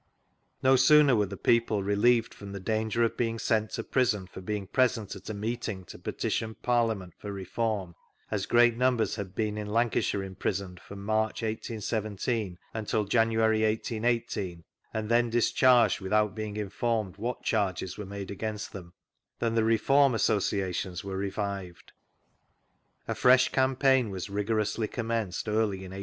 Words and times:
No 0.63 0.75
sooner 0.77 1.15
were 1.15 1.27
the 1.27 1.37
people 1.37 1.77
■V 1.81 1.85
Google 1.85 1.93
64 1.93 1.93
thr£e 1.93 1.93
accounts 1.93 1.99
of 2.01 2.01
peterloo 2.01 2.17
relieved 2.17 2.33
friMn 2.33 2.53
the 2.53 2.71
danger 2.71 3.03
of 3.03 3.17
beiog 3.17 3.35
seot 3.69 3.73
to 3.75 3.83
prison 3.83 4.25
for 4.27 4.41
being 4.41 4.65
present 4.67 5.15
at 5.15 5.29
a 5.29 5.33
meeting 5.35 5.83
to 5.85 5.99
petition 5.99 6.55
Parlia 6.63 6.97
ment 6.97 7.13
for 7.19 7.31
reform, 7.31 7.95
as 8.31 8.45
great 8.47 8.77
numbers 8.77 9.15
had 9.17 9.35
been 9.35 9.59
in 9.59 9.67
Lancashire 9.67 10.27
imprisoiKd 10.27 10.79
from 10.79 11.05
March, 11.05 11.43
1817 11.43 12.57
until 12.73 13.03
January, 13.05 13.61
1818, 13.61 14.63
and 14.91 15.07
then 15.07 15.29
discharged 15.29 16.01
without 16.01 16.33
being 16.33 16.57
informed 16.57 17.17
what 17.17 17.43
charges 17.43 17.95
were 17.99 18.05
made 18.07 18.31
against 18.31 18.73
them— 18.73 18.93
than 19.37 19.53
the 19.53 19.63
Reform 19.63 20.15
Associations 20.15 21.03
were 21.03 21.15
revived. 21.17 21.91
A 23.07 23.13
fresh 23.13 23.49
campaign 23.51 24.09
was 24.09 24.31
rigorously 24.31 24.87
commenced 24.87 25.47
early 25.47 25.85
in 25.85 25.91
1819. 25.93 25.99